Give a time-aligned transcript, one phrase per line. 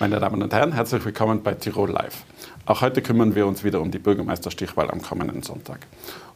[0.00, 2.22] Meine Damen und Herren, herzlich willkommen bei Tirol Live.
[2.66, 5.88] Auch heute kümmern wir uns wieder um die Bürgermeisterstichwahl am kommenden Sonntag.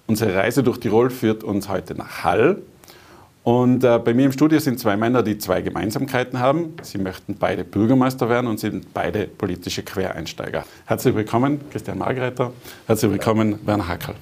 [0.09, 2.61] Unsere Reise durch Tirol führt uns heute nach Hall.
[3.45, 6.75] Und äh, bei mir im Studio sind zwei Männer, die zwei Gemeinsamkeiten haben.
[6.83, 10.65] Sie möchten beide Bürgermeister werden und sind beide politische Quereinsteiger.
[10.87, 12.53] Herzlich willkommen, Christian Margreiter.
[12.89, 14.17] Herzlich willkommen, Werner Hackel.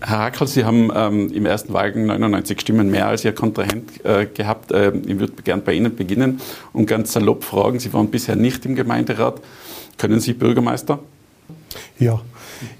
[0.00, 4.26] Herr Hackel, Sie haben ähm, im ersten Wahlgang 99 Stimmen mehr als Ihr Kontrahent äh,
[4.26, 4.70] gehabt.
[4.70, 6.40] Äh, ich würde gern bei Ihnen beginnen
[6.72, 9.40] und ganz salopp fragen, Sie waren bisher nicht im Gemeinderat.
[9.96, 11.00] Können Sie Bürgermeister?
[11.98, 12.20] Ja,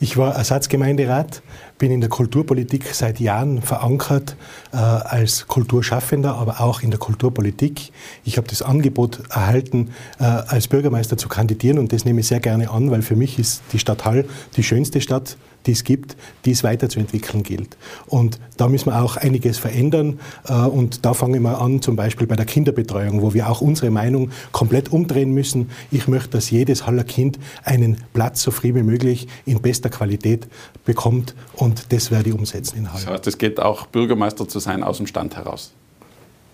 [0.01, 1.43] ich war Ersatzgemeinderat,
[1.79, 4.37] bin in der Kulturpolitik seit Jahren verankert
[4.73, 7.93] äh, als Kulturschaffender, aber auch in der Kulturpolitik.
[8.25, 12.41] Ich habe das Angebot erhalten, äh, als Bürgermeister zu kandidieren und das nehme ich sehr
[12.41, 14.25] gerne an, weil für mich ist die Stadt Hall
[14.57, 17.77] die schönste Stadt die es gibt, die es weiterzuentwickeln gilt.
[18.07, 20.19] Und da müssen wir auch einiges verändern.
[20.49, 23.91] Äh, und da fangen wir an, zum Beispiel bei der Kinderbetreuung, wo wir auch unsere
[23.91, 25.71] Meinung komplett umdrehen müssen.
[25.91, 30.49] Ich möchte, dass jedes Haller Kind einen Platz so früh wie möglich in bester Qualität
[30.85, 31.35] bekommt.
[31.55, 33.05] Und das werde ich umsetzen in Halle.
[33.05, 35.73] Das heißt, es geht auch, Bürgermeister zu sein aus dem Stand heraus?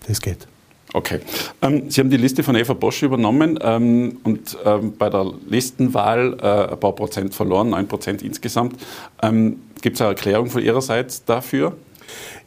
[0.07, 0.47] Das geht.
[0.93, 1.19] Okay.
[1.61, 6.37] Ähm, Sie haben die Liste von Eva Bosch übernommen ähm, und ähm, bei der Listenwahl
[6.41, 8.79] äh, ein paar Prozent verloren, 9 Prozent insgesamt.
[9.21, 11.75] Ähm, Gibt es eine Erklärung von Ihrerseits dafür?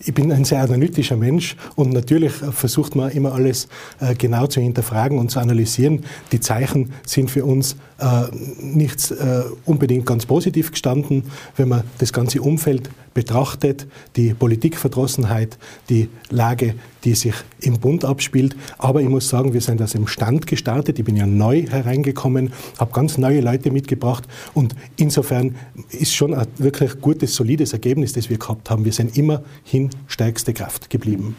[0.01, 3.69] Ich bin ein sehr analytischer Mensch und natürlich versucht man immer alles
[4.01, 6.05] äh, genau zu hinterfragen und zu analysieren.
[6.33, 8.25] Die Zeichen sind für uns äh,
[8.61, 11.25] nicht äh, unbedingt ganz positiv gestanden,
[11.57, 18.55] wenn man das ganze Umfeld betrachtet, die Politikverdrossenheit, die Lage, die sich im Bund abspielt.
[18.79, 21.01] Aber ich muss sagen, wir sind aus dem Stand gestartet.
[21.01, 24.23] Ich bin ja neu hereingekommen, habe ganz neue Leute mitgebracht
[24.55, 25.57] und insofern
[25.91, 28.85] ist schon ein wirklich gutes, solides Ergebnis, das wir gehabt haben.
[28.85, 31.35] Wir sind immerhin stärkste Kraft geblieben.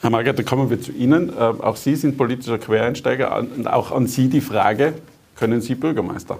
[0.00, 1.28] Herr Margaret, dann kommen wir zu Ihnen.
[1.28, 4.94] Äh, auch Sie sind politischer Quereinsteiger und auch an Sie die Frage,
[5.36, 6.38] können Sie Bürgermeister?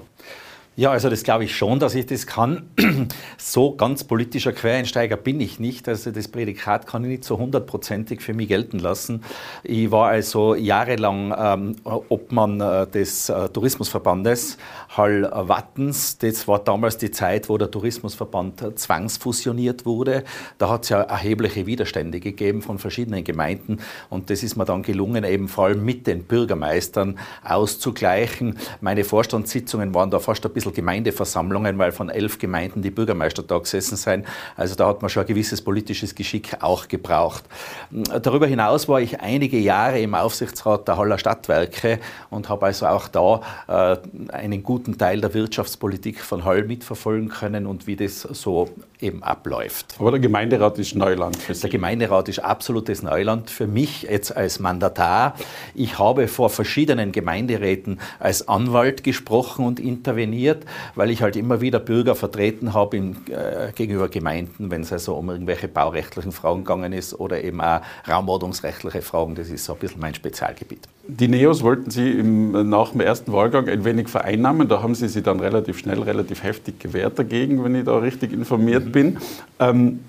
[0.81, 2.63] Ja, also das glaube ich schon, dass ich das kann.
[3.37, 5.89] So ganz politischer Quereinsteiger bin ich nicht.
[5.89, 9.23] Also das Prädikat kann ich nicht so hundertprozentig für mich gelten lassen.
[9.63, 14.59] Ich war also jahrelang ähm, Obmann äh, des äh, Tourismusverbandes
[14.97, 16.19] Hall Wattens.
[16.19, 20.25] Das war damals die Zeit, wo der Tourismusverband äh, zwangsfusioniert wurde.
[20.59, 23.79] Da hat es ja erhebliche Widerstände gegeben von verschiedenen Gemeinden
[24.11, 28.59] und das ist mir dann gelungen, eben vor allem mit den Bürgermeistern auszugleichen.
[28.81, 33.59] Meine Vorstandssitzungen waren da fast ein bisschen Gemeindeversammlungen, weil von elf Gemeinden die Bürgermeister da
[33.59, 34.27] gesessen sind.
[34.57, 37.45] Also da hat man schon ein gewisses politisches Geschick auch gebraucht.
[37.91, 41.99] Darüber hinaus war ich einige Jahre im Aufsichtsrat der Haller Stadtwerke
[42.31, 47.67] und habe also auch da äh, einen guten Teil der Wirtschaftspolitik von Hall mitverfolgen können
[47.67, 48.69] und wie das so
[49.01, 49.97] eben abläuft.
[49.99, 51.63] Aber der Gemeinderat ist Neuland für Sie.
[51.63, 55.35] Der Gemeinderat ist absolutes Neuland für mich jetzt als Mandatar.
[55.75, 61.61] Ich habe vor verschiedenen Gemeinderäten als Anwalt gesprochen und interveniert interessiert, weil ich halt immer
[61.61, 66.65] wieder Bürger vertreten habe in, äh, gegenüber Gemeinden, wenn es also um irgendwelche baurechtlichen Fragen
[66.65, 69.35] gegangen ist oder eben auch raumordnungsrechtliche Fragen.
[69.35, 70.81] Das ist so ein bisschen mein Spezialgebiet.
[71.07, 74.69] Die Neos wollten Sie im, nach dem ersten Wahlgang ein wenig vereinnahmen.
[74.69, 78.33] Da haben Sie sich dann relativ schnell, relativ heftig gewehrt dagegen, wenn ich da richtig
[78.33, 78.93] informiert mhm.
[78.93, 79.19] bin.
[79.59, 80.01] Ähm,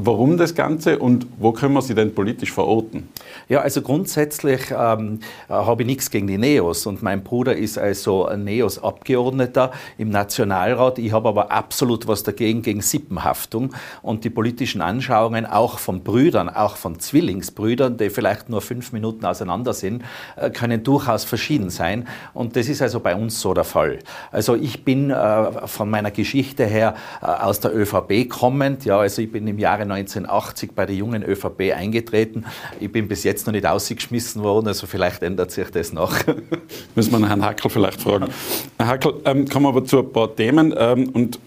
[0.00, 3.08] Warum das Ganze und wo können wir sie denn politisch verorten?
[3.48, 7.78] Ja, also grundsätzlich ähm, äh, habe ich nichts gegen die Neos und mein Bruder ist
[7.78, 10.98] also Neos-Abgeordneter im Nationalrat.
[10.98, 16.48] Ich habe aber absolut was dagegen gegen Sippenhaftung und die politischen Anschauungen auch von Brüdern,
[16.48, 20.04] auch von Zwillingsbrüdern, die vielleicht nur fünf Minuten auseinander sind,
[20.36, 23.98] äh, können durchaus verschieden sein und das ist also bei uns so der Fall.
[24.30, 29.22] Also ich bin äh, von meiner Geschichte her äh, aus der ÖVP kommend, ja, also
[29.22, 32.44] ich bin im Jahre 1980 bei der jungen ÖVP eingetreten.
[32.80, 36.14] Ich bin bis jetzt noch nicht ausgeschmissen worden, also vielleicht ändert sich das noch.
[36.94, 38.28] Müssen wir Herrn Hackel vielleicht fragen.
[38.76, 41.38] Herr Hackel, ähm, kommen wir aber zu ein paar Themen ähm, und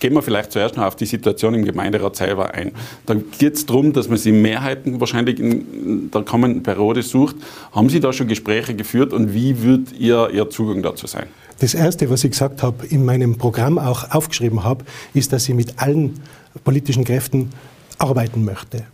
[0.00, 2.72] gehen wir vielleicht zuerst noch auf die Situation im Gemeinderat selber ein.
[3.06, 7.36] Da geht es darum, dass man sich Mehrheiten wahrscheinlich in der kommenden Periode sucht.
[7.72, 11.26] Haben Sie da schon Gespräche geführt und wie wird Ihr, Ihr Zugang dazu sein?
[11.60, 14.84] Das Erste, was ich gesagt habe, in meinem Programm auch aufgeschrieben habe,
[15.14, 16.20] ist, dass ich mit allen
[16.64, 17.50] politischen Kräften
[17.98, 18.84] arbeiten möchte.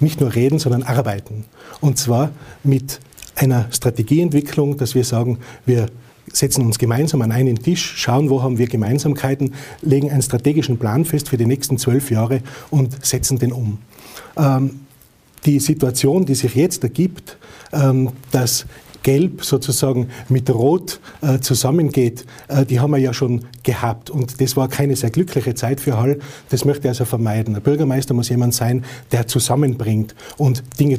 [0.00, 1.44] Nicht nur reden, sondern arbeiten.
[1.80, 2.30] Und zwar
[2.62, 3.00] mit
[3.34, 5.86] einer Strategieentwicklung, dass wir sagen, wir
[6.32, 11.04] setzen uns gemeinsam an einen Tisch, schauen, wo haben wir Gemeinsamkeiten, legen einen strategischen Plan
[11.04, 13.78] fest für die nächsten zwölf Jahre und setzen den um.
[14.36, 14.80] Ähm,
[15.46, 17.38] die Situation, die sich jetzt ergibt,
[17.72, 18.66] ähm, dass
[19.02, 24.10] Gelb sozusagen mit Rot äh, zusammengeht, äh, die haben wir ja schon gehabt.
[24.10, 26.18] Und das war keine sehr glückliche Zeit für Hall.
[26.50, 27.54] Das möchte ich also vermeiden.
[27.54, 30.98] Der Bürgermeister muss jemand sein, der zusammenbringt und Dinge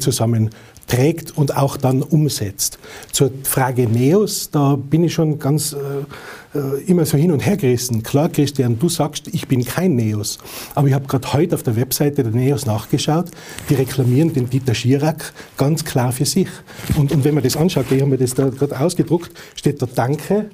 [0.89, 2.80] zusammenträgt und auch dann umsetzt.
[3.12, 7.57] Zur Frage Neos, da bin ich schon ganz äh, äh immer so hin und her
[7.57, 8.03] gerissen.
[8.03, 10.39] Klar, Christian, du sagst, ich bin kein Neos.
[10.75, 13.30] Aber ich habe gerade heute auf der Webseite der Neos nachgeschaut.
[13.69, 16.50] Die reklamieren den Dieter Schirack ganz klar für sich.
[16.97, 19.88] Und, und wenn man das anschaut, ich habe mir das da gerade ausgedruckt, steht da
[19.94, 20.50] Danke,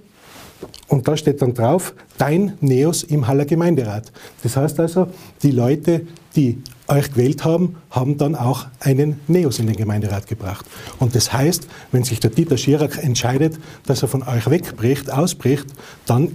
[0.88, 4.12] und da steht dann drauf, dein Neos im Haller Gemeinderat.
[4.44, 5.08] Das heißt also,
[5.42, 10.66] die Leute, die euch gewählt haben, haben dann auch einen Neos in den Gemeinderat gebracht.
[11.00, 15.68] Und das heißt, wenn sich der Dieter Schirack entscheidet, dass er von euch wegbricht, ausbricht,
[16.06, 16.32] dann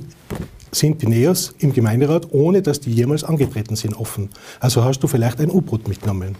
[0.73, 4.31] sind die Neos im Gemeinderat, ohne dass die jemals angetreten sind, offen.
[4.61, 6.37] Also hast du vielleicht ein U-Boot mitgenommen.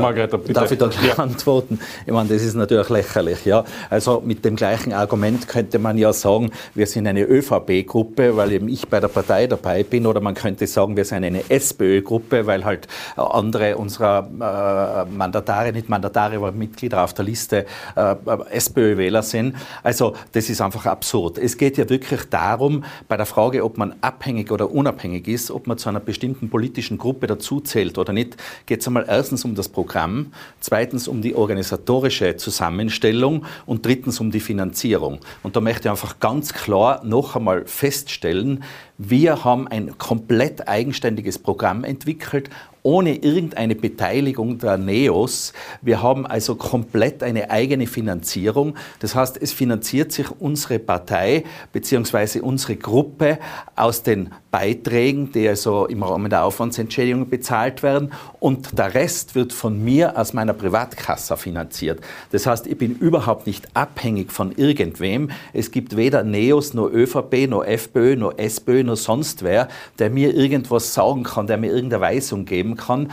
[0.00, 0.52] Margareta, bitte.
[0.54, 1.18] Darf ich da gleich ja.
[1.18, 1.78] antworten?
[2.06, 3.44] Ich meine, das ist natürlich lächerlich.
[3.44, 3.64] Ja?
[3.90, 8.68] Also mit dem gleichen Argument könnte man ja sagen, wir sind eine ÖVP-Gruppe, weil eben
[8.68, 10.06] ich bei der Partei dabei bin.
[10.06, 15.88] Oder man könnte sagen, wir sind eine SPÖ-Gruppe, weil halt andere unserer äh, Mandatare, nicht
[15.88, 17.66] Mandatare, aber Mitglieder auf der Liste
[17.96, 18.14] äh,
[18.50, 19.56] SPÖ-Wähler sind.
[19.82, 21.38] Also das ist einfach absurd.
[21.38, 25.66] Es geht ja wirklich darum, bei der Frage, ob man abhängig oder unabhängig ist, ob
[25.66, 28.36] man zu einer bestimmten politischen Gruppe dazuzählt oder nicht,
[28.66, 34.20] geht es einmal erstens um das Problem, Programm, zweitens um die organisatorische Zusammenstellung und drittens
[34.20, 35.18] um die Finanzierung.
[35.42, 38.62] Und da möchte ich einfach ganz klar noch einmal feststellen,
[39.08, 42.50] wir haben ein komplett eigenständiges Programm entwickelt,
[42.82, 45.52] ohne irgendeine Beteiligung der NEOS.
[45.82, 48.74] Wir haben also komplett eine eigene Finanzierung.
[48.98, 52.40] Das heißt, es finanziert sich unsere Partei bzw.
[52.40, 53.38] unsere Gruppe
[53.76, 59.52] aus den Beiträgen, die also im Rahmen der Aufwandsentschädigung bezahlt werden und der Rest wird
[59.52, 62.00] von mir aus meiner Privatkasse finanziert.
[62.32, 65.30] Das heißt, ich bin überhaupt nicht abhängig von irgendwem.
[65.54, 69.68] Es gibt weder NEOS noch ÖVP noch FPÖ noch SPÖ noch nur sonst wer,
[69.98, 73.10] der mir irgendwas sagen kann, der mir irgendeine Weisung geben kann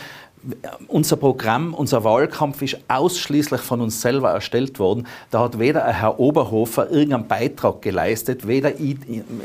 [0.87, 5.05] unser Programm, unser Wahlkampf ist ausschließlich von uns selber erstellt worden.
[5.31, 8.71] Da hat weder Herr Oberhofer irgendeinen Beitrag geleistet, weder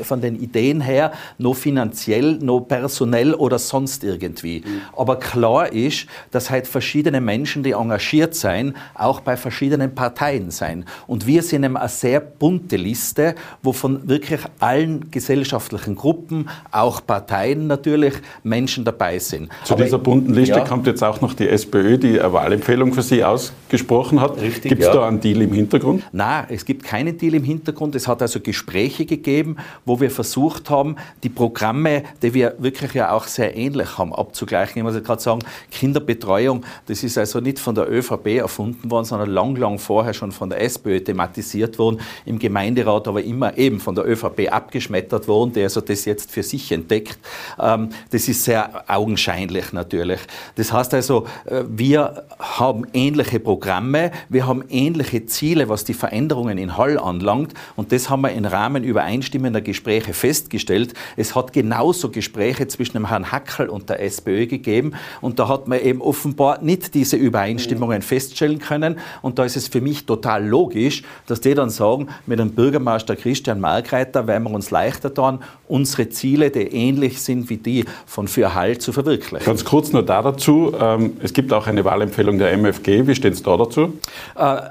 [0.03, 4.61] von den Ideen her, noch finanziell, noch personell oder sonst irgendwie.
[4.65, 4.81] Mhm.
[4.95, 10.85] Aber klar ist, dass halt verschiedene Menschen, die engagiert sein, auch bei verschiedenen Parteien sein.
[11.07, 17.67] Und wir sind eine sehr bunte Liste, wo von wirklich allen gesellschaftlichen Gruppen, auch Parteien
[17.67, 18.13] natürlich,
[18.43, 19.49] Menschen dabei sind.
[19.65, 22.31] Zu Aber dieser bunten Liste ja, kommt kommt jetzt auch noch die SPÖ, die eine
[22.31, 24.37] Wahlempfehlung für Sie ausgesprochen hat.
[24.37, 24.93] Gibt es ja.
[24.93, 26.03] da einen Deal im Hintergrund?
[26.11, 27.95] Nein, es gibt keinen Deal im Hintergrund.
[27.95, 33.11] Es hat also Gespräche gegeben, wo wir versucht haben, die Programme, die wir wirklich ja
[33.11, 34.77] auch sehr ähnlich haben, abzugleichen.
[34.77, 35.39] Ich muss gerade sagen,
[35.71, 40.31] Kinderbetreuung, das ist also nicht von der ÖVP erfunden worden, sondern lang, lang vorher schon
[40.31, 45.53] von der SPÖ thematisiert worden, im Gemeinderat aber immer eben von der ÖVP abgeschmettert worden,
[45.53, 47.17] der also das jetzt für sich entdeckt.
[47.59, 50.19] Ähm, das ist sehr augenscheinlich natürlich.
[50.53, 56.57] Das heißt also, äh, wir haben ähnliche Programme, wir haben ähnliche Ziele, was die Veränderungen
[56.57, 57.53] in Hall anlangt.
[57.75, 60.93] Und das haben wir im Rahmen übereinstimmender Gespräche festgestellt.
[61.17, 64.93] Es hat genauso Gespräche zwischen dem Herrn Hackel und der SPÖ gegeben.
[65.21, 68.99] Und da hat man eben offenbar nicht diese Übereinstimmungen feststellen können.
[69.21, 73.15] Und da ist es für mich total logisch, dass die dann sagen, mit dem Bürgermeister
[73.15, 78.27] Christian Markreiter werden wir uns leichter tun, unsere Ziele, die ähnlich sind wie die von
[78.27, 79.45] Für Hall, zu verwirklichen.
[79.45, 80.64] Ganz kurz nur da dazu.
[80.79, 83.07] Ähm, es gibt auch eine Wahlempfehlung der MFG.
[83.07, 83.93] Wie steht es da dazu?
[84.35, 84.61] Äh,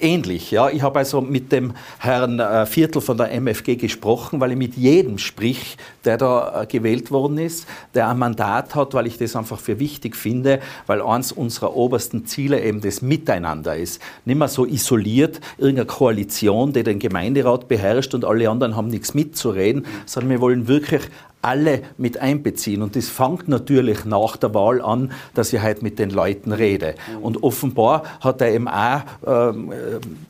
[0.00, 0.68] ähnlich, ja.
[0.68, 4.76] Ich habe also mit dem Herrn äh, Viertel von der MFG gesprochen, weil ich mit
[4.76, 9.36] jedem sprich, der da äh, gewählt worden ist, der ein Mandat hat, weil ich das
[9.36, 14.00] einfach für wichtig finde, weil eines unserer obersten Ziele eben das Miteinander ist.
[14.24, 19.14] Nicht mehr so isoliert, irgendeine Koalition, die den Gemeinderat beherrscht und alle anderen haben nichts
[19.14, 21.02] mitzureden, sondern wir wollen wirklich
[21.46, 22.82] alle mit einbeziehen.
[22.82, 26.94] Und das fängt natürlich nach der Wahl an, dass ich halt mit den Leuten rede.
[27.22, 29.52] Und offenbar hat der MA äh,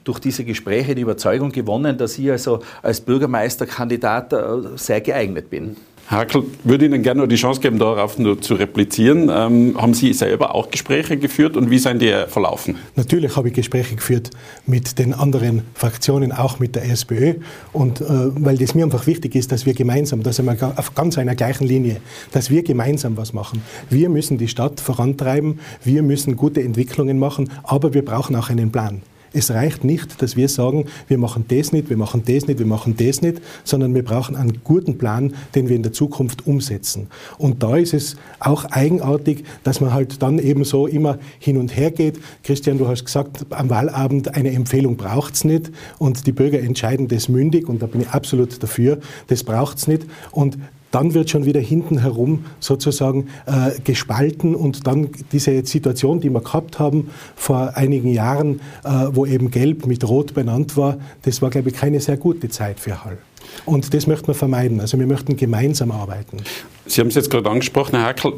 [0.04, 4.36] durch diese Gespräche die Überzeugung gewonnen, dass ich also als Bürgermeisterkandidat äh,
[4.76, 5.76] sehr geeignet bin.
[6.08, 9.28] Hakel, würde Ihnen gerne noch die Chance geben, darauf nur zu replizieren.
[9.28, 12.76] Ähm, haben Sie selber auch Gespräche geführt und wie sind die verlaufen?
[12.94, 14.30] Natürlich habe ich Gespräche geführt
[14.66, 17.34] mit den anderen Fraktionen, auch mit der SPÖ.
[17.72, 21.18] Und äh, weil das mir einfach wichtig ist, dass wir gemeinsam, dass wir auf ganz
[21.18, 21.96] einer gleichen Linie,
[22.30, 23.62] dass wir gemeinsam was machen.
[23.90, 28.70] Wir müssen die Stadt vorantreiben, wir müssen gute Entwicklungen machen, aber wir brauchen auch einen
[28.70, 29.02] Plan.
[29.36, 32.66] Es reicht nicht, dass wir sagen, wir machen das nicht, wir machen das nicht, wir
[32.66, 37.08] machen das nicht, sondern wir brauchen einen guten Plan, den wir in der Zukunft umsetzen.
[37.36, 41.76] Und da ist es auch eigenartig, dass man halt dann eben so immer hin und
[41.76, 42.18] her geht.
[42.44, 47.06] Christian, du hast gesagt, am Wahlabend eine Empfehlung braucht es nicht und die Bürger entscheiden
[47.06, 50.06] das mündig und da bin ich absolut dafür, das braucht es nicht.
[50.30, 50.56] Und
[50.90, 56.40] dann wird schon wieder hinten herum sozusagen äh, gespalten und dann diese Situation, die wir
[56.40, 61.50] gehabt haben vor einigen Jahren, äh, wo eben Gelb mit Rot benannt war, das war,
[61.50, 63.18] glaube ich, keine sehr gute Zeit für Hall.
[63.64, 64.80] Und das möchten wir vermeiden.
[64.80, 66.38] Also wir möchten gemeinsam arbeiten.
[66.86, 68.34] Sie haben es jetzt gerade angesprochen, Herr Hackel,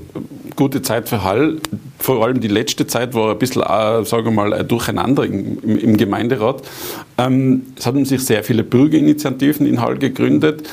[0.57, 1.59] gute Zeit für Hall.
[1.99, 5.59] Vor allem die letzte Zeit war ein bisschen, äh, sagen wir mal, ein Durcheinander im,
[5.63, 6.63] im Gemeinderat.
[7.19, 10.69] Ähm, es haben sich sehr viele Bürgerinitiativen in Hall gegründet.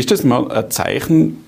[0.00, 1.44] Ist das mal ein Zeichen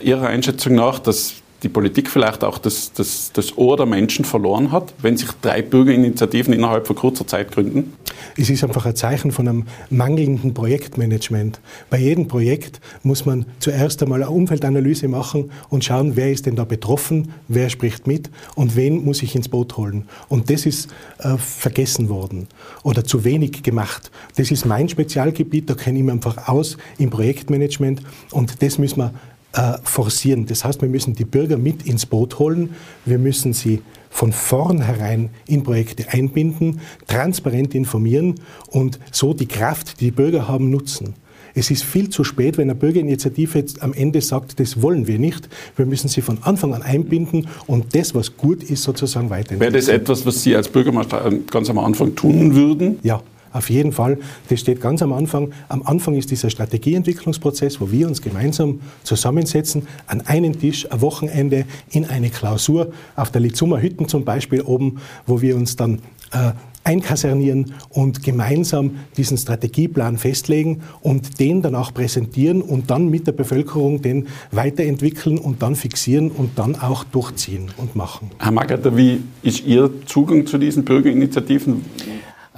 [0.00, 4.72] Ihrer Einschätzung nach, dass die Politik vielleicht auch das, das, das Ohr der Menschen verloren
[4.72, 7.94] hat, wenn sich drei Bürgerinitiativen innerhalb von kurzer Zeit gründen?
[8.36, 11.58] Es ist einfach ein Zeichen von einem mangelnden Projektmanagement.
[11.88, 16.56] Bei jedem Projekt muss man zuerst einmal eine Umfeldanalyse machen und schauen, wer ist denn
[16.56, 20.06] da betroffen, wer spricht mit und wen muss ich ins Boot holen.
[20.28, 22.48] Und das ist äh, vergessen worden
[22.82, 24.10] oder zu wenig gemacht.
[24.36, 28.98] Das ist mein Spezialgebiet, da kenne ich mich einfach aus im Projektmanagement und das müssen
[28.98, 29.12] wir
[29.56, 30.46] äh, forcieren.
[30.46, 32.74] Das heißt, wir müssen die Bürger mit ins Boot holen.
[33.04, 38.36] Wir müssen sie von vornherein in Projekte einbinden, transparent informieren
[38.68, 41.14] und so die Kraft, die die Bürger haben, nutzen.
[41.54, 45.18] Es ist viel zu spät, wenn eine Bürgerinitiative jetzt am Ende sagt, das wollen wir
[45.18, 45.48] nicht.
[45.74, 49.60] Wir müssen sie von Anfang an einbinden und das, was gut ist, sozusagen weiterentwickeln.
[49.60, 52.98] Wäre das etwas, was Sie als Bürgermeister ganz am Anfang tun würden?
[53.02, 53.22] Ja.
[53.56, 54.18] Auf jeden Fall,
[54.50, 55.50] das steht ganz am Anfang.
[55.68, 61.64] Am Anfang ist dieser Strategieentwicklungsprozess, wo wir uns gemeinsam zusammensetzen, an einen Tisch, ein Wochenende,
[61.90, 66.00] in eine Klausur, auf der Litzumer Hütten zum Beispiel oben, wo wir uns dann
[66.32, 66.52] äh,
[66.84, 73.32] einkasernieren und gemeinsam diesen Strategieplan festlegen und den dann auch präsentieren und dann mit der
[73.32, 78.30] Bevölkerung den weiterentwickeln und dann fixieren und dann auch durchziehen und machen.
[78.38, 81.84] Herr Magatter, wie ist Ihr Zugang zu diesen Bürgerinitiativen?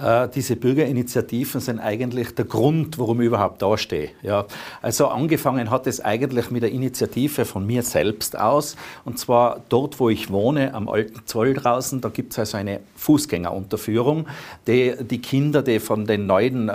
[0.00, 4.10] Äh, diese Bürgerinitiativen sind eigentlich der Grund, warum ich überhaupt dastehe.
[4.22, 4.46] Ja,
[4.80, 8.76] also angefangen hat es eigentlich mit der Initiative von mir selbst aus.
[9.04, 12.80] Und zwar dort, wo ich wohne, am alten Zoll draußen, da gibt es also eine
[12.96, 14.26] Fußgängerunterführung,
[14.66, 16.72] die die Kinder, die von den neuen äh,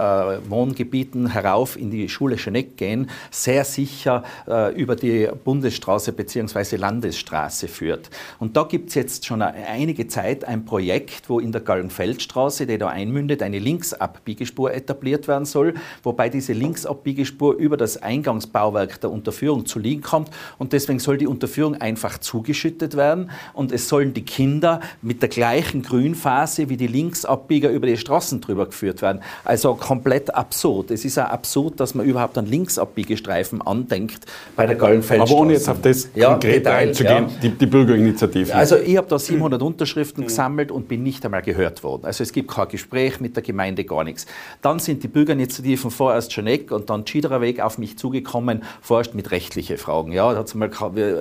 [0.50, 6.75] Wohngebieten herauf in die Schule Scheneck gehen, sehr sicher äh, über die Bundesstraße bzw.
[6.75, 8.10] Landesstraße führt.
[8.39, 12.77] Und da gibt es jetzt schon einige Zeit ein Projekt, wo in der Gallenfeldstraße, die
[12.77, 19.12] da ein einmündet, eine Linksabbiegespur etabliert werden soll, wobei diese Linksabbiegespur über das Eingangsbauwerk der
[19.12, 24.13] Unterführung zu liegen kommt und deswegen soll die Unterführung einfach zugeschüttet werden und es sollen
[24.13, 29.22] die Kinder mit der gleichen Grünphase wie die Linksabbieger über die Straßen drüber geführt werden.
[29.43, 30.91] Also komplett absurd.
[30.91, 35.34] Es ist auch absurd, dass man überhaupt an Linkabbiegestreifen andenkt bei der Gallenfeldstraße.
[35.34, 37.29] Aber ohne jetzt auf das ja, konkret Detail, einzugehen, ja.
[37.41, 38.55] die, die Bürgerinitiative.
[38.55, 42.05] Also ich habe da 700 Unterschriften gesammelt und bin nicht einmal gehört worden.
[42.05, 44.25] Also es gibt kein Gespräch Gespräch mit der Gemeinde gar nichts.
[44.62, 49.77] Dann sind die Bürgerinitiativen vorerst Scheneck und dann Schiedererweg auf mich zugekommen, vorerst mit rechtlichen
[49.77, 50.12] Fragen.
[50.12, 50.69] Ja, da hat mal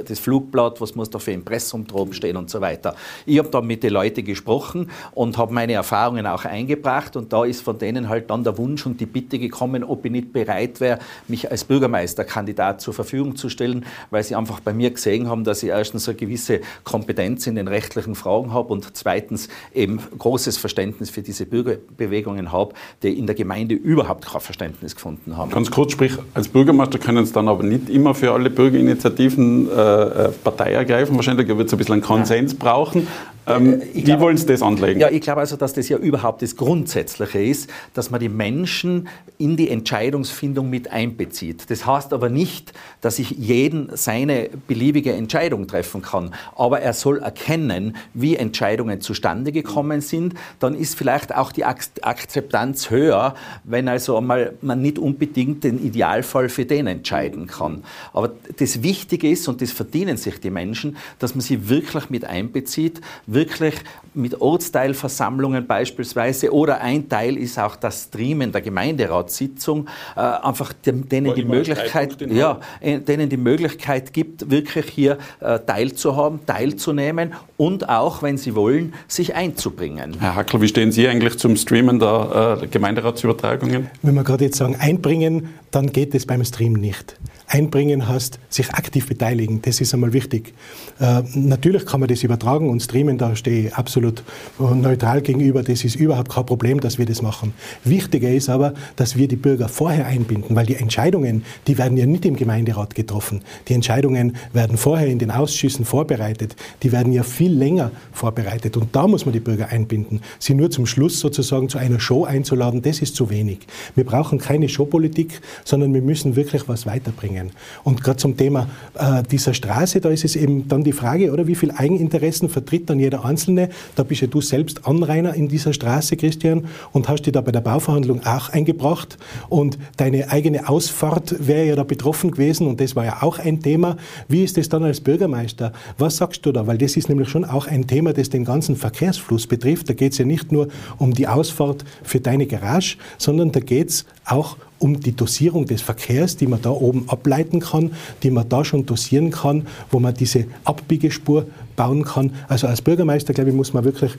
[0.07, 2.95] das Flugblatt, was muss da für Impressum droben stehen und so weiter.
[3.27, 7.45] Ich habe da mit den Leuten gesprochen und habe meine Erfahrungen auch eingebracht und da
[7.45, 10.81] ist von denen halt dann der Wunsch und die Bitte gekommen, ob ich nicht bereit
[10.81, 10.99] wäre,
[11.29, 15.63] mich als Bürgermeisterkandidat zur Verfügung zu stellen, weil sie einfach bei mir gesehen haben, dass
[15.63, 21.11] ich erstens eine gewisse Kompetenz in den rechtlichen Fragen habe und zweitens eben großes Verständnis
[21.11, 25.51] für diese Bürger Bürgerbewegungen habe, die in der Gemeinde überhaupt kein Verständnis gefunden haben.
[25.51, 29.73] Ganz kurz, sprich, als Bürgermeister können Sie dann aber nicht immer für alle Bürgerinitiativen äh,
[29.73, 31.17] äh Partei ergreifen.
[31.17, 32.59] Wahrscheinlich wird es ein bisschen einen Konsens ja.
[32.59, 33.07] brauchen.
[33.47, 35.01] Ähm, äh, wie wollen Sie das anlegen?
[35.01, 39.09] Ja, ich glaube also, dass das ja überhaupt das Grundsätzliche ist, dass man die Menschen
[39.39, 41.69] in die Entscheidungsfindung mit einbezieht.
[41.69, 46.35] Das heißt aber nicht, dass ich jeden seine beliebige Entscheidung treffen kann.
[46.55, 50.35] Aber er soll erkennen, wie Entscheidungen zustande gekommen sind.
[50.61, 53.35] Dann ist vielleicht auch die Akzeptanz höher,
[53.65, 57.83] wenn also einmal man nicht unbedingt den Idealfall für den entscheiden kann.
[58.13, 62.25] Aber das Wichtige ist, und das verdienen sich die Menschen, dass man sie wirklich mit
[62.25, 63.01] einbezieht,
[63.35, 63.75] wirklich
[64.15, 71.09] mit Ortsteilversammlungen beispielsweise oder ein Teil ist auch das Streamen der Gemeinderatssitzung, äh, einfach dem,
[71.09, 77.89] denen, die Möglichkeit, ja, äh, denen die Möglichkeit gibt, wirklich hier äh, teilzuhaben, teilzunehmen und
[77.89, 80.17] auch, wenn sie wollen, sich einzubringen.
[80.21, 83.91] Herr Hackl, wie stehen Sie eigentlich zum Streamen der äh, Gemeinderatsübertragungen?
[84.03, 87.17] Wenn wir gerade jetzt sagen, einbringen, dann geht es beim Stream nicht.
[87.53, 89.61] Einbringen hast, sich aktiv beteiligen.
[89.63, 90.55] Das ist einmal wichtig.
[90.99, 94.25] Äh, natürlich kann man das übertragen und streamen, da stehe ich absolut
[94.59, 95.63] neutral gegenüber.
[95.63, 97.53] Das ist überhaupt kein Problem, dass wir das machen.
[97.85, 102.07] Wichtiger ist aber, dass wir die Bürger vorher einbinden, weil die Entscheidungen, die werden ja
[102.07, 103.43] nicht im Gemeinderat getroffen.
[103.69, 106.57] Die Entscheidungen werden vorher in den Ausschüssen vorbereitet.
[106.83, 108.77] Die werden ja viel länger vorbereitet.
[108.77, 110.21] Und da muss man die Bürger einbinden.
[110.39, 113.59] Sie nur zum Schluss sozusagen zu einer Show einzuladen, das ist zu wenig.
[113.95, 117.42] Wir brauchen keine Showpolitik, sondern wir müssen wirklich was weiterbringen.
[117.85, 121.47] Und gerade zum Thema äh, dieser Straße, da ist es eben dann die Frage, oder
[121.47, 123.71] wie viel Eigeninteressen vertritt dann jeder Einzelne?
[123.97, 127.53] Da bist ja du selbst Anrainer in dieser Straße, Christian, und hast dich da bei
[127.53, 129.19] der Bauverhandlung auch eingebracht.
[129.49, 133.61] Und deine eigene Ausfahrt wäre ja da betroffen gewesen und das war ja auch ein
[133.61, 133.97] Thema.
[134.29, 135.73] Wie ist das dann als Bürgermeister?
[135.99, 136.67] Was sagst du da?
[136.67, 139.89] Weil das ist nämlich schon auch ein Thema, das den ganzen Verkehrsfluss betrifft.
[139.89, 140.69] Da geht es ja nicht nur
[140.99, 145.81] um die Ausfahrt für deine Garage, sondern da geht es auch um die Dosierung des
[145.81, 150.13] Verkehrs, die man da oben ableiten kann, die man da schon dosieren kann, wo man
[150.15, 151.47] diese Abbiegespur
[151.77, 152.33] bauen kann.
[152.49, 154.13] Also als Bürgermeister, glaube ich, muss man wirklich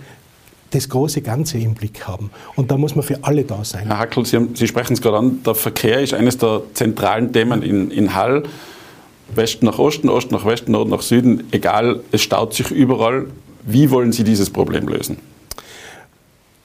[0.72, 2.32] das große Ganze im Blick haben.
[2.56, 3.88] Und da muss man für alle da sein.
[3.88, 7.62] Herr Hackel, Sie, Sie sprechen es gerade an, der Verkehr ist eines der zentralen Themen
[7.62, 8.44] in, in Hall.
[9.36, 13.28] Westen nach Osten, Osten nach Westen, Nord nach Süden, egal, es staut sich überall.
[13.66, 15.18] Wie wollen Sie dieses Problem lösen?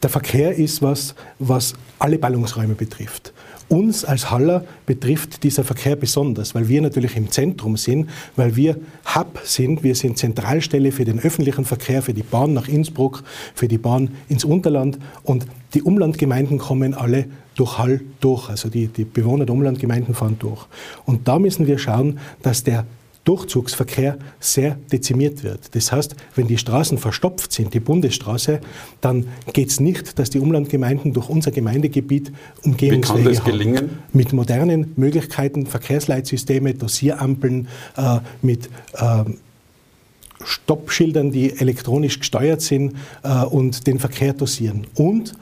[0.03, 3.33] Der Verkehr ist was, was alle Ballungsräume betrifft.
[3.69, 8.77] Uns als Haller betrifft dieser Verkehr besonders, weil wir natürlich im Zentrum sind, weil wir
[9.15, 9.83] Hub sind.
[9.83, 13.25] Wir sind Zentralstelle für den öffentlichen Verkehr, für die Bahn nach Innsbruck,
[13.55, 14.99] für die Bahn ins Unterland.
[15.25, 17.27] Und die Umlandgemeinden kommen alle
[17.57, 18.49] durch Hall durch.
[18.49, 20.65] Also die, die Bewohner der Umlandgemeinden fahren durch.
[21.05, 22.87] Und da müssen wir schauen, dass der
[23.29, 25.75] Durchzugsverkehr sehr dezimiert wird.
[25.75, 28.61] Das heißt, wenn die Straßen verstopft sind, die Bundesstraße,
[29.03, 32.33] dann geht es nicht, dass die Umlandgemeinden durch unser Gemeindegebiet
[32.63, 33.77] Umgehungswege Wie kann das gelingen?
[33.77, 33.99] Haben.
[34.15, 37.69] Mit modernen Möglichkeiten, Verkehrsleitsysteme, Dosirampeln,
[37.99, 39.25] äh, mit äh,
[40.45, 44.87] Stoppschildern, die elektronisch gesteuert sind äh, und den Verkehr dosieren.
[44.95, 45.35] Und,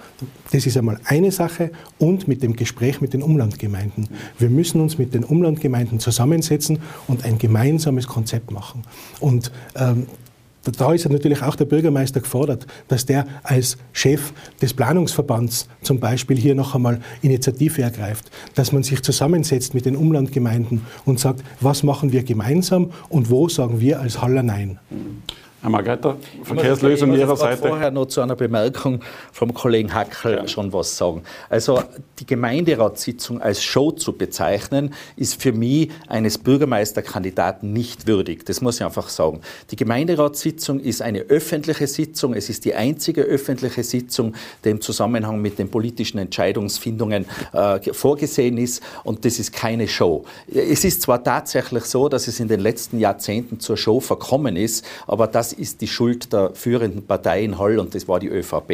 [0.53, 4.09] das ist einmal eine Sache, und mit dem Gespräch mit den Umlandgemeinden.
[4.39, 8.83] Wir müssen uns mit den Umlandgemeinden zusammensetzen und ein gemeinsames Konzept machen.
[9.21, 10.07] Und ähm,
[10.71, 16.37] da ist natürlich auch der Bürgermeister gefordert, dass der als Chef des Planungsverbands zum Beispiel
[16.37, 21.83] hier noch einmal Initiative ergreift, dass man sich zusammensetzt mit den Umlandgemeinden und sagt, was
[21.83, 24.79] machen wir gemeinsam und wo sagen wir als Haller Nein.
[25.67, 27.67] Herr Margreiter, Verkehrslösung ich Ihrer Seite.
[27.67, 29.01] vorher noch zu einer Bemerkung
[29.33, 30.47] vom Kollegen Hackel ja.
[30.47, 31.25] schon was sagen.
[31.49, 31.83] Also
[32.21, 38.47] die Gemeinderatssitzung als Show zu bezeichnen, ist für mich eines Bürgermeisterkandidaten nicht würdig.
[38.47, 39.41] Das muss ich einfach sagen.
[39.73, 42.35] Die Gemeinderatssitzung ist eine öffentliche Sitzung.
[42.35, 48.57] Es ist die einzige öffentliche Sitzung, die im Zusammenhang mit den politischen Entscheidungsfindungen äh, vorgesehen
[48.59, 48.85] ist.
[49.03, 50.25] Und das ist keine Show.
[50.47, 54.85] Es ist zwar tatsächlich so, dass es in den letzten Jahrzehnten zur Show verkommen ist,
[55.09, 58.71] aber das ist die Schuld der führenden Partei in Hall und das war die ÖVP.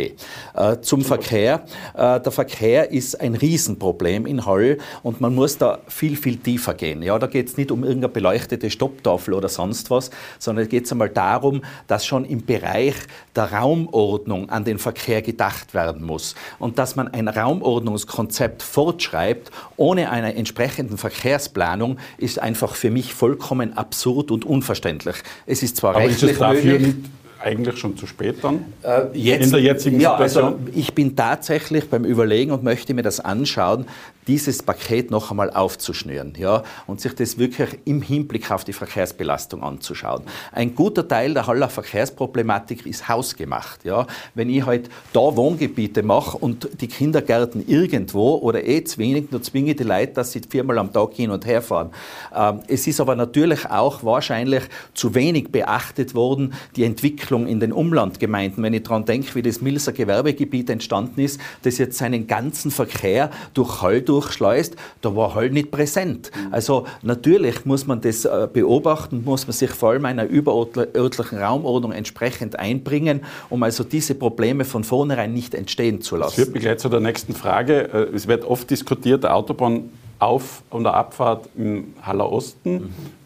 [0.55, 1.65] Äh, zum Verkehr.
[1.95, 6.75] Äh, der Verkehr ist ein Riesenproblem in Hall und man muss da viel, viel tiefer
[6.75, 7.03] gehen.
[7.03, 10.91] Ja, da geht es nicht um irgendeine beleuchtete Stopptafel oder sonst was, sondern es geht
[10.91, 12.95] einmal darum, dass schon im Bereich
[13.35, 20.11] der Raumordnung an den Verkehr gedacht werden muss und dass man ein Raumordnungskonzept fortschreibt ohne
[20.11, 25.17] eine entsprechenden Verkehrsplanung ist einfach für mich vollkommen absurd und unverständlich.
[25.47, 26.41] Es ist zwar Aber rechtlich ist
[26.73, 28.65] dafür nicht eigentlich schon zu spät dann?
[28.83, 30.67] Äh, jetzt, in der jetzigen ja, also Situation?
[30.67, 33.87] Also ich bin tatsächlich beim Überlegen und möchte mir das anschauen,
[34.27, 39.63] dieses Paket noch einmal aufzuschnüren ja, und sich das wirklich im Hinblick auf die Verkehrsbelastung
[39.63, 40.23] anzuschauen.
[40.53, 43.85] Ein guter Teil der Haller Verkehrsproblematik ist hausgemacht.
[43.85, 44.07] Ja.
[44.35, 49.75] Wenn ich halt da Wohngebiete mache und die Kindergärten irgendwo oder eh wenig, nur zwinge
[49.75, 51.91] die Leute, dass sie viermal am Tag hin und her fahren.
[52.35, 57.73] Ähm, es ist aber natürlich auch wahrscheinlich zu wenig beachtet worden, die Entwicklung in den
[57.73, 58.63] Umlandgemeinden.
[58.63, 63.31] Wenn ich daran denke, wie das Milser Gewerbegebiet entstanden ist, das jetzt seinen ganzen Verkehr
[63.55, 66.31] durch Hall durchschleust, da war halt nicht präsent.
[66.51, 71.93] Also natürlich muss man das äh, beobachten, muss man sich vor allem einer überörtlichen Raumordnung
[71.93, 76.37] entsprechend einbringen, um also diese Probleme von vornherein nicht entstehen zu lassen.
[76.37, 77.89] Das führt mich gleich zu der nächsten Frage.
[77.93, 82.75] Äh, es wird oft diskutiert, der Autobahn auf- und der Abfahrt im Haller Osten.
[82.75, 83.23] Mhm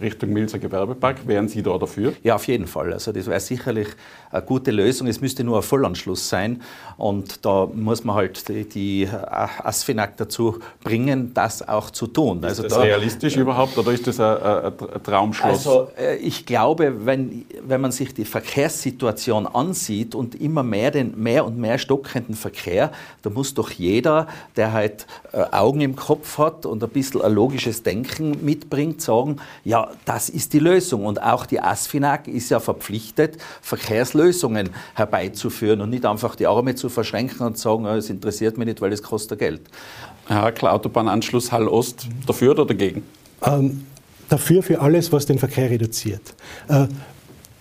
[0.00, 1.26] Richtung Milzer Gewerbepark.
[1.26, 2.14] Wären Sie da dafür?
[2.22, 2.92] Ja, auf jeden Fall.
[2.92, 3.88] Also das wäre sicherlich
[4.30, 5.08] eine gute Lösung.
[5.08, 6.62] Es müsste nur ein Vollanschluss sein.
[6.96, 12.38] Und da muss man halt die, die ASFINAG dazu bringen, das auch zu tun.
[12.38, 15.66] Ist also das da, realistisch äh, überhaupt oder ist das ein, ein, ein Traumschloss?
[15.66, 21.20] Also äh, ich glaube, wenn, wenn man sich die Verkehrssituation ansieht und immer mehr den
[21.20, 26.38] mehr und mehr stockenden Verkehr, da muss doch jeder, der halt äh, Augen im Kopf
[26.38, 31.06] hat und ein bisschen ein logisches Denken mitbringt, sagen, ja, das ist die Lösung.
[31.06, 34.19] Und auch die ASFINAG ist ja verpflichtet, Verkehrslösungen
[34.94, 38.92] herbeizuführen und nicht einfach die Arme zu verschränken und sagen, es interessiert mich nicht, weil
[38.92, 39.62] es kostet Geld.
[40.26, 43.02] Herr klar, Autobahnanschluss Hall Ost, dafür oder dagegen?
[43.42, 43.86] Ähm,
[44.28, 46.34] dafür für alles, was den Verkehr reduziert.
[46.68, 46.86] Äh,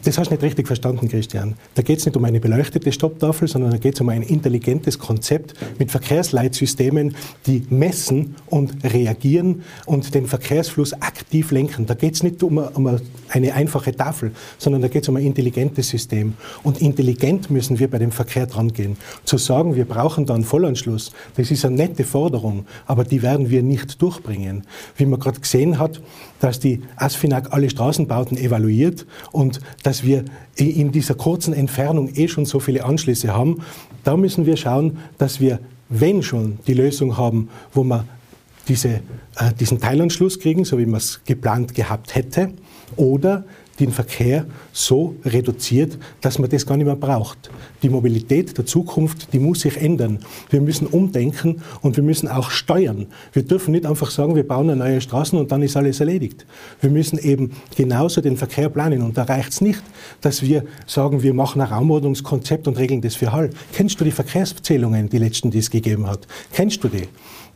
[0.03, 1.55] das hast du nicht richtig verstanden, Christian.
[1.75, 4.97] Da geht es nicht um eine beleuchtete Stopptafel, sondern da geht es um ein intelligentes
[4.97, 11.85] Konzept mit Verkehrsleitsystemen, die messen und reagieren und den Verkehrsfluss aktiv lenken.
[11.85, 15.25] Da geht es nicht um, um, eine einfache Tafel, sondern da geht es um ein
[15.25, 16.35] intelligentes System.
[16.63, 18.95] Und intelligent müssen wir bei dem Verkehr dran gehen.
[19.25, 23.49] Zu sagen, wir brauchen da einen Vollanschluss, das ist eine nette Forderung, aber die werden
[23.49, 24.63] wir nicht durchbringen.
[24.95, 26.01] Wie man gerade gesehen hat,
[26.39, 29.59] dass die ASFINAG alle Straßenbauten evaluiert und
[29.89, 30.23] dass wir
[30.56, 33.63] in dieser kurzen Entfernung eh schon so viele Anschlüsse haben.
[34.04, 35.58] Da müssen wir schauen, dass wir,
[35.89, 38.06] wenn schon die Lösung haben, wo wir
[38.67, 39.02] diese,
[39.38, 42.52] äh, diesen Teilanschluss kriegen, so wie man es geplant gehabt hätte,
[42.97, 43.45] oder
[43.79, 47.49] den Verkehr so reduziert, dass man das gar nicht mehr braucht.
[47.81, 50.19] Die Mobilität der Zukunft, die muss sich ändern.
[50.49, 53.07] Wir müssen umdenken und wir müssen auch steuern.
[53.33, 56.45] Wir dürfen nicht einfach sagen, wir bauen eine neue Straßen und dann ist alles erledigt.
[56.81, 59.81] Wir müssen eben genauso den Verkehr planen und da reicht es nicht,
[60.21, 63.49] dass wir sagen, wir machen ein Raumordnungskonzept und regeln das für Hall.
[63.73, 66.27] Kennst du die Verkehrszählungen, die letzten, die es gegeben hat?
[66.51, 67.07] Kennst du die?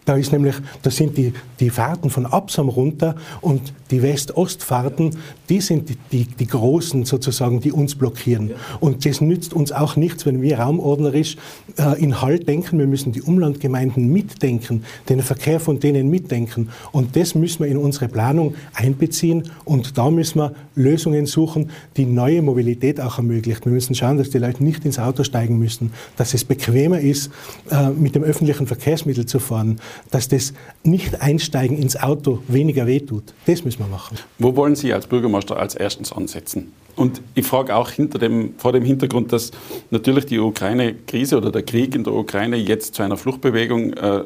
[0.05, 5.11] Da ist nämlich, da sind die, die Fahrten von Absam runter und die West-Ost-Fahrten,
[5.49, 8.49] die sind die, die, die, großen sozusagen, die uns blockieren.
[8.49, 8.55] Ja.
[8.79, 11.37] Und das nützt uns auch nichts, wenn wir raumordnerisch
[11.77, 12.79] äh, in Halt denken.
[12.79, 16.69] Wir müssen die Umlandgemeinden mitdenken, den Verkehr von denen mitdenken.
[16.91, 19.43] Und das müssen wir in unsere Planung einbeziehen.
[19.63, 23.65] Und da müssen wir Lösungen suchen, die neue Mobilität auch ermöglicht.
[23.65, 27.31] Wir müssen schauen, dass die Leute nicht ins Auto steigen müssen, dass es bequemer ist,
[27.69, 29.79] äh, mit dem öffentlichen Verkehrsmittel zu fahren
[30.11, 30.53] dass das
[30.83, 33.33] Nicht-Einsteigen ins Auto weniger wehtut.
[33.45, 34.17] Das müssen wir machen.
[34.39, 36.71] Wo wollen Sie als Bürgermeister als erstens ansetzen?
[36.95, 39.51] Und ich frage auch hinter dem, vor dem Hintergrund, dass
[39.89, 44.23] natürlich die Ukraine-Krise oder der Krieg in der Ukraine jetzt zu einer Fluchtbewegung äh,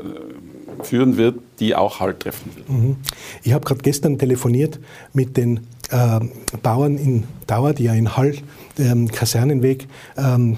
[0.83, 2.69] führen wird, die auch Halt treffen wird.
[2.69, 2.97] Mhm.
[3.43, 4.79] Ich habe gerade gestern telefoniert
[5.13, 6.19] mit den äh,
[6.61, 8.35] Bauern in Dauer, die ja in Hall,
[8.77, 10.57] ähm, Kasernenweg, ähm,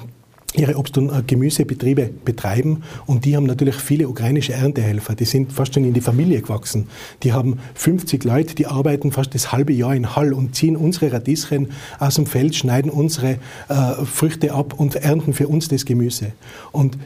[0.56, 5.16] ihre Obst- und äh, Gemüsebetriebe betreiben und die haben natürlich viele ukrainische Erntehelfer.
[5.16, 6.88] Die sind fast schon in die Familie gewachsen.
[7.24, 11.12] Die haben 50 Leute, die arbeiten fast das halbe Jahr in Hall und ziehen unsere
[11.14, 16.34] Radieschen aus dem Feld, schneiden unsere äh, Früchte ab und ernten für uns das Gemüse.
[16.72, 16.98] Und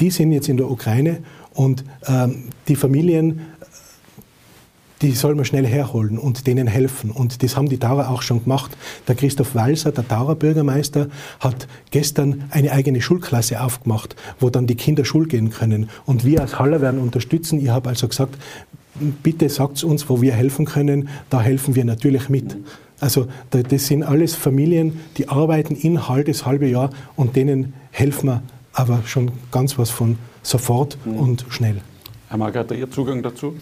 [0.00, 1.18] die sind jetzt in der Ukraine
[1.54, 3.40] und ähm, die Familien
[5.02, 7.10] die soll man schnell herholen und denen helfen.
[7.10, 8.76] Und das haben die Taurer auch schon gemacht.
[9.08, 11.08] Der Christoph Walser, der Taurer Bürgermeister,
[11.40, 15.90] hat gestern eine eigene Schulklasse aufgemacht, wo dann die Kinder Schul gehen können.
[16.06, 17.60] Und wir als Haller werden unterstützen.
[17.60, 18.36] Ich habe also gesagt,
[19.22, 21.08] bitte sagt uns, wo wir helfen können.
[21.30, 22.56] Da helfen wir natürlich mit.
[22.98, 28.28] Also das sind alles Familien, die arbeiten in Hall das halbe Jahr und denen helfen
[28.28, 31.16] wir aber schon ganz was von sofort mhm.
[31.16, 31.82] und schnell.
[32.28, 33.56] Herr Margaret, Ihr Zugang dazu?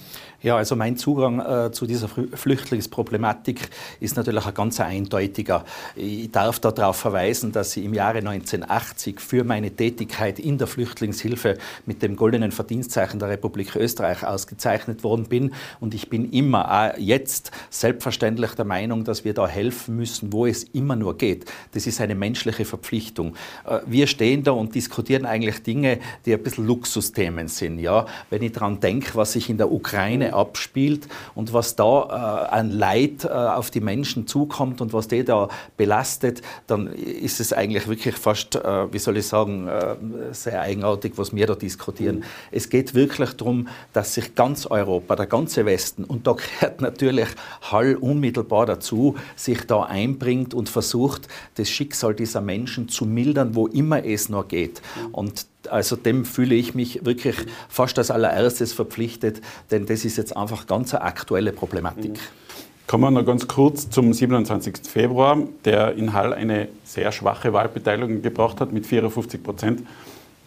[0.44, 5.64] Ja, also mein Zugang äh, zu dieser Flüchtlingsproblematik ist natürlich ein ganz eindeutiger.
[5.96, 11.56] Ich darf darauf verweisen, dass ich im Jahre 1980 für meine Tätigkeit in der Flüchtlingshilfe
[11.86, 15.54] mit dem Goldenen Verdienstzeichen der Republik Österreich ausgezeichnet worden bin.
[15.80, 20.44] Und ich bin immer auch jetzt selbstverständlich der Meinung, dass wir da helfen müssen, wo
[20.44, 21.46] es immer nur geht.
[21.72, 23.34] Das ist eine menschliche Verpflichtung.
[23.66, 27.78] Äh, wir stehen da und diskutieren eigentlich Dinge, die ein bisschen Luxusthemen sind.
[27.78, 28.04] Ja?
[28.28, 32.70] Wenn ich daran denke, was sich in der Ukraine abspielt und was da äh, an
[32.70, 37.88] Leid äh, auf die Menschen zukommt und was die da belastet, dann ist es eigentlich
[37.88, 39.96] wirklich fast, äh, wie soll ich sagen, äh,
[40.32, 42.16] sehr eigenartig, was wir da diskutieren.
[42.16, 42.24] Mhm.
[42.50, 47.28] Es geht wirklich darum, dass sich ganz Europa, der ganze Westen, und da gehört natürlich
[47.62, 53.66] Hall unmittelbar dazu, sich da einbringt und versucht, das Schicksal dieser Menschen zu mildern, wo
[53.66, 54.82] immer es nur geht.
[55.12, 57.36] Und also dem fühle ich mich wirklich
[57.68, 62.12] fast als allererstes verpflichtet, denn das ist jetzt einfach ganz eine aktuelle Problematik.
[62.12, 62.44] Mhm.
[62.86, 64.86] Kommen wir noch ganz kurz zum 27.
[64.86, 69.86] Februar, der in Hall eine sehr schwache Wahlbeteiligung gebracht hat mit 54 Prozent.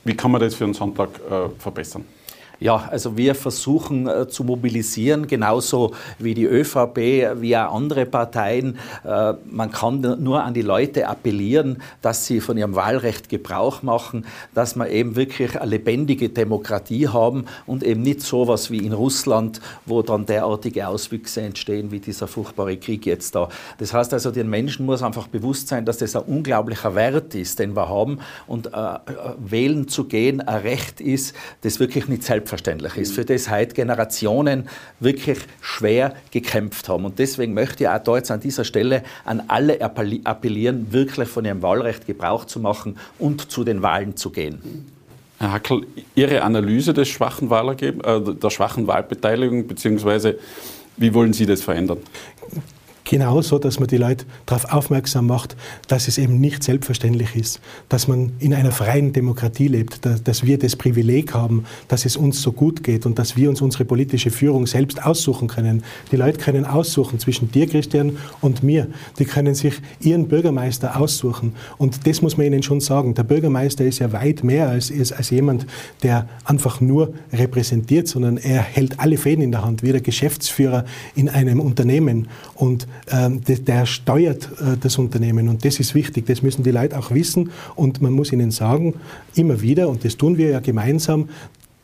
[0.03, 2.05] Wie kann man das für einen Sonntag äh, verbessern?
[2.59, 8.79] Ja, also wir versuchen äh, zu mobilisieren, genauso wie die ÖVP, wie auch andere Parteien.
[9.05, 14.25] Äh, man kann nur an die Leute appellieren, dass sie von ihrem Wahlrecht Gebrauch machen,
[14.55, 18.93] dass wir eben wirklich eine lebendige Demokratie haben und eben nicht so etwas wie in
[18.93, 23.49] Russland, wo dann derartige Auswüchse entstehen, wie dieser furchtbare Krieg jetzt da.
[23.77, 27.59] Das heißt also, den Menschen muss einfach bewusst sein, dass das ein unglaublicher Wert ist,
[27.59, 28.17] den wir haben
[28.47, 28.99] und äh, äh
[29.37, 33.75] wählen zu gehen ein Recht ist, das wirklich nicht selbst selbstverständlich ist, für das heute
[33.75, 34.67] Generationen
[34.99, 37.05] wirklich schwer gekämpft haben.
[37.05, 41.45] Und deswegen möchte ich auch da jetzt an dieser Stelle an alle appellieren, wirklich von
[41.45, 44.87] ihrem Wahlrecht Gebrauch zu machen und zu den Wahlen zu gehen.
[45.39, 50.39] Herr Hackel, Ihre Analyse des schwachen Wahlergeb äh, der schwachen Wahlbeteiligung, beziehungsweise
[50.95, 51.99] wie wollen Sie das verändern?
[53.09, 55.55] Genauso, dass man die Leute darauf aufmerksam macht,
[55.87, 60.59] dass es eben nicht selbstverständlich ist, dass man in einer freien Demokratie lebt, dass wir
[60.59, 64.31] das Privileg haben, dass es uns so gut geht und dass wir uns unsere politische
[64.31, 65.83] Führung selbst aussuchen können.
[66.11, 68.87] Die Leute können aussuchen zwischen dir, Christian, und mir.
[69.19, 71.53] Die können sich ihren Bürgermeister aussuchen.
[71.77, 73.13] Und das muss man ihnen schon sagen.
[73.13, 75.65] Der Bürgermeister ist ja weit mehr als, als jemand,
[76.03, 80.85] der einfach nur repräsentiert, sondern er hält alle Fäden in der Hand, wie der Geschäftsführer
[81.15, 82.27] in einem Unternehmen.
[82.55, 85.49] Und der steuert äh, das Unternehmen.
[85.49, 87.51] Und das ist wichtig, das müssen die Leute auch wissen.
[87.75, 88.95] Und man muss ihnen sagen,
[89.35, 91.29] immer wieder, und das tun wir ja gemeinsam,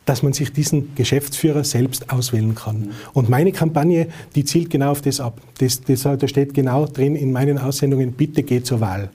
[0.04, 2.90] dass man sich diesen Geschäftsführer selbst auswählen kann.
[3.14, 5.40] Und meine Kampagne, die zielt genau auf das ab.
[5.58, 9.10] Das, das, da steht genau drin in meinen Aussendungen, bitte geht zur Wahl.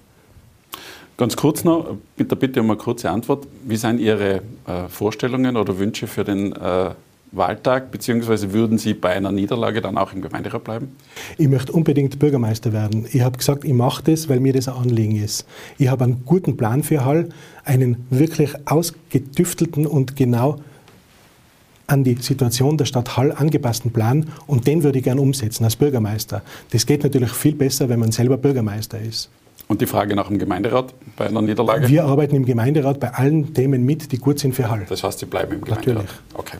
[1.18, 3.46] Ganz kurz noch, bitte bitte um eine kurze Antwort.
[3.66, 6.92] Wie sind Ihre äh, Vorstellungen oder Wünsche für den äh,
[7.32, 10.96] Wahltag, beziehungsweise würden Sie bei einer Niederlage dann auch im Gemeinderat bleiben?
[11.38, 13.06] Ich möchte unbedingt Bürgermeister werden.
[13.12, 15.46] Ich habe gesagt, ich mache das, weil mir das ein Anliegen ist.
[15.78, 17.30] Ich habe einen guten Plan für Hall,
[17.66, 20.60] einen wirklich ausgetüftelten und genau
[21.86, 25.76] an die Situation der Stadt Hall angepassten Plan und den würde ich gerne umsetzen als
[25.76, 26.42] Bürgermeister.
[26.72, 29.30] Das geht natürlich viel besser, wenn man selber Bürgermeister ist.
[29.68, 31.88] Und die Frage nach dem Gemeinderat bei einer Niederlage?
[31.88, 34.86] Wir arbeiten im Gemeinderat bei allen Themen mit, die gut sind für Hall.
[34.90, 36.06] Das heißt, Sie bleiben im Gemeinderat?
[36.06, 36.12] Natürlich.
[36.34, 36.58] Okay.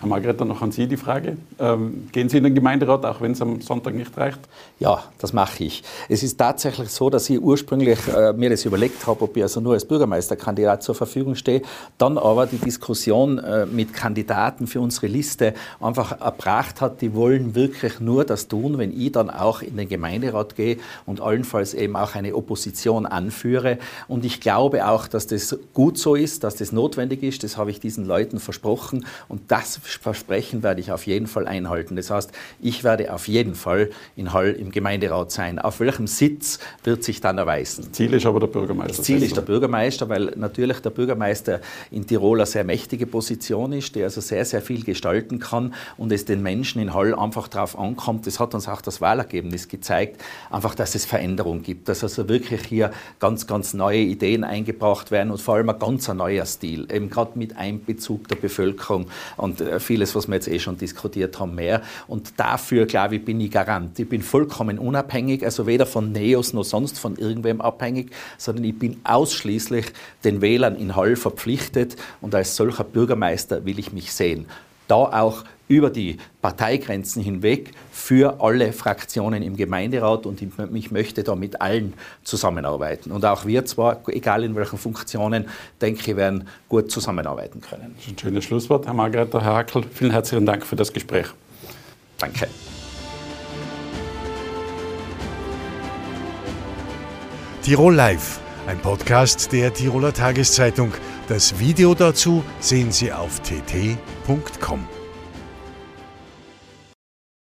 [0.00, 1.38] Herr Margrethe, noch an Sie die Frage.
[1.58, 4.38] Ähm, gehen Sie in den Gemeinderat, auch wenn es am Sonntag nicht reicht?
[4.78, 5.82] Ja, das mache ich.
[6.08, 9.60] Es ist tatsächlich so, dass ich ursprünglich äh, mir das überlegt habe, ob ich also
[9.60, 11.62] nur als Bürgermeisterkandidat zur Verfügung stehe,
[11.98, 17.56] dann aber die Diskussion äh, mit Kandidaten für unsere Liste einfach erbracht hat, die wollen
[17.56, 21.96] wirklich nur das tun, wenn ich dann auch in den Gemeinderat gehe und allenfalls eben
[21.96, 23.78] auch eine Opposition anführe.
[24.06, 27.42] Und ich glaube auch, dass das gut so ist, dass das notwendig ist.
[27.42, 29.04] Das habe ich diesen Leuten versprochen.
[29.26, 31.96] Und das Versprechen werde ich auf jeden Fall einhalten.
[31.96, 35.58] Das heißt, ich werde auf jeden Fall in Hall im Gemeinderat sein.
[35.58, 37.84] Auf welchem Sitz wird sich dann erweisen.
[37.84, 38.96] Das Ziel ist aber der Bürgermeister.
[38.96, 43.72] Das Ziel ist der Bürgermeister, weil natürlich der Bürgermeister in Tirol eine sehr mächtige Position
[43.72, 47.48] ist, der also sehr, sehr viel gestalten kann und es den Menschen in Hall einfach
[47.48, 48.26] darauf ankommt.
[48.26, 52.62] Das hat uns auch das Wahlergebnis gezeigt, einfach, dass es Veränderung gibt, dass also wirklich
[52.66, 57.10] hier ganz, ganz neue Ideen eingebracht werden und vor allem ein ganz neuer Stil, eben
[57.10, 61.54] gerade mit Einbezug der Bevölkerung und äh, vieles, was wir jetzt eh schon diskutiert haben,
[61.54, 61.82] mehr.
[62.06, 63.98] Und dafür, glaube ich, bin ich Garant.
[63.98, 68.78] Ich bin vollkommen unabhängig, also weder von Neos noch sonst von irgendwem abhängig, sondern ich
[68.78, 69.86] bin ausschließlich
[70.24, 74.46] den Wählern in Hall verpflichtet und als solcher Bürgermeister will ich mich sehen.
[74.86, 81.34] Da auch über die Parteigrenzen hinweg für alle Fraktionen im Gemeinderat und ich möchte da
[81.34, 83.12] mit allen zusammenarbeiten.
[83.12, 85.46] Und auch wir zwar, egal in welchen Funktionen,
[85.80, 87.94] denke ich, werden gut zusammenarbeiten können.
[87.96, 89.84] Das ist ein schönes Schlusswort, Herr Margrethe, Herr Hackel.
[89.92, 91.26] Vielen herzlichen Dank für das Gespräch.
[92.18, 92.48] Danke.
[97.62, 100.92] Tirol Live, ein Podcast der Tiroler Tageszeitung.
[101.28, 104.97] Das Video dazu sehen Sie auf tt.com.